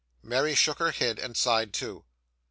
[0.23, 2.05] Mary shook her head, and sighed too.